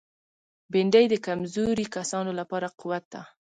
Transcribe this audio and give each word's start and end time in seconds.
بېنډۍ 0.71 1.05
د 1.09 1.15
کمزوري 1.27 1.85
کسانو 1.95 2.31
لپاره 2.39 2.67
قوت 2.79 3.03
ده 3.13 3.21